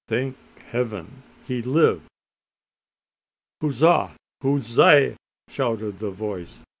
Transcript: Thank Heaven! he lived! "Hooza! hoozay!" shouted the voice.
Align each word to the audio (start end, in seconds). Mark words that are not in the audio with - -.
Thank 0.07 0.35
Heaven! 0.71 1.21
he 1.47 1.61
lived! 1.61 2.07
"Hooza! 3.61 4.09
hoozay!" 4.41 5.15
shouted 5.47 5.99
the 5.99 6.09
voice. 6.09 6.57